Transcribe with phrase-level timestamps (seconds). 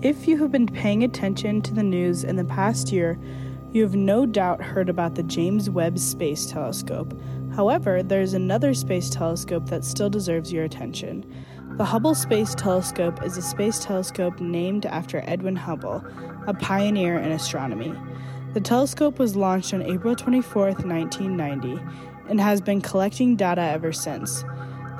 [0.00, 3.18] If you have been paying attention to the news in the past year,
[3.72, 7.20] you have no doubt heard about the James Webb Space Telescope.
[7.56, 11.26] However, there is another space telescope that still deserves your attention.
[11.78, 16.04] The Hubble Space Telescope is a space telescope named after Edwin Hubble,
[16.46, 17.92] a pioneer in astronomy.
[18.54, 21.82] The telescope was launched on April 24, 1990,
[22.28, 24.44] and has been collecting data ever since.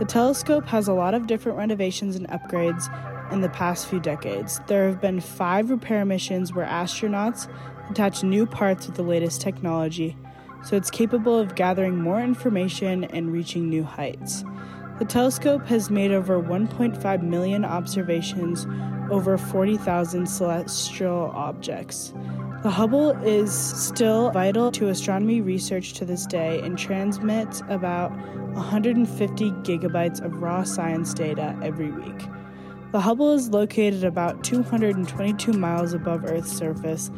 [0.01, 2.89] The telescope has a lot of different renovations and upgrades
[3.31, 4.61] in the past few decades.
[4.67, 7.49] There have been five repair missions where astronauts
[7.91, 10.17] attach new parts with the latest technology,
[10.65, 14.45] so it's capable of gathering more information and reaching new heights.
[14.99, 18.67] The telescope has made over 1.5 million observations
[19.11, 22.13] over 40,000 celestial objects.
[22.63, 29.51] The Hubble is still vital to astronomy research to this day and transmits about 150
[29.63, 32.21] gigabytes of raw science data every week.
[32.91, 37.11] The Hubble is located about 222 miles above Earth's surface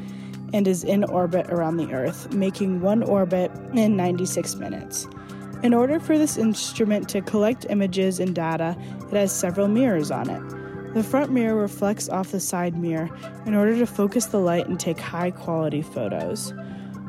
[0.52, 5.06] and is in orbit around the Earth, making one orbit in 96 minutes.
[5.62, 8.76] In order for this instrument to collect images and data,
[9.12, 10.94] it has several mirrors on it.
[10.94, 13.08] The front mirror reflects off the side mirror
[13.46, 16.52] in order to focus the light and take high quality photos.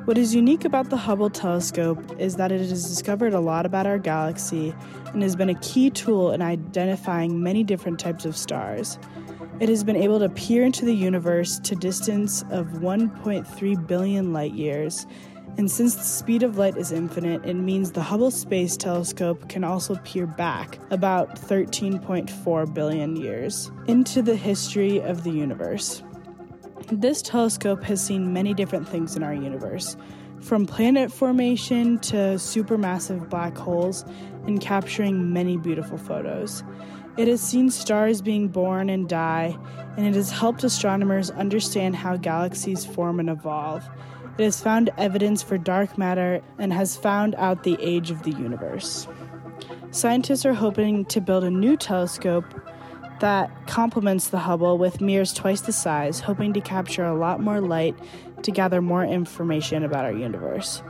[0.05, 3.85] What is unique about the Hubble telescope is that it has discovered a lot about
[3.85, 4.73] our galaxy
[5.13, 8.97] and has been a key tool in identifying many different types of stars.
[9.59, 14.53] It has been able to peer into the universe to distance of 1.3 billion light
[14.53, 15.05] years.
[15.59, 19.63] And since the speed of light is infinite, it means the Hubble Space Telescope can
[19.63, 26.01] also peer back about 13.4 billion years into the history of the universe.
[26.91, 29.95] This telescope has seen many different things in our universe,
[30.41, 34.03] from planet formation to supermassive black holes,
[34.45, 36.65] and capturing many beautiful photos.
[37.15, 39.57] It has seen stars being born and die,
[39.95, 43.87] and it has helped astronomers understand how galaxies form and evolve.
[44.37, 48.31] It has found evidence for dark matter and has found out the age of the
[48.31, 49.07] universe.
[49.91, 52.45] Scientists are hoping to build a new telescope
[53.21, 57.61] that complements the Hubble with mirrors twice the size, hoping to capture a lot more
[57.61, 57.95] light
[58.41, 60.83] to gather more information about our universe.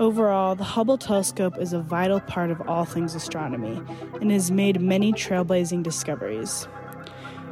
[0.00, 3.80] Overall, the Hubble telescope is a vital part of all things astronomy
[4.20, 6.68] and has made many trailblazing discoveries.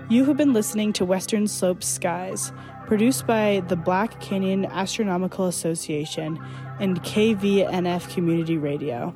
[0.09, 2.53] You have been listening to Western Slope Skies,
[2.87, 6.41] produced by the Black Canyon Astronomical Association
[6.79, 9.15] and KVNF Community Radio.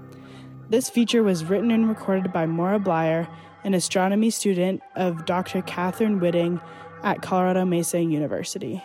[0.70, 3.28] This feature was written and recorded by Maura Blyer
[3.64, 5.62] an astronomy student of Dr.
[5.62, 6.60] Catherine Whitting
[7.02, 8.82] at Colorado Mesa University.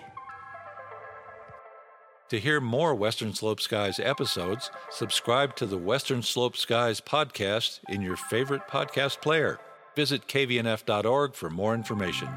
[2.30, 8.02] To hear more Western Slope Skies episodes, subscribe to the Western Slope Skies podcast in
[8.02, 9.60] your favorite podcast player.
[9.96, 12.28] Visit kvnf.org for more information.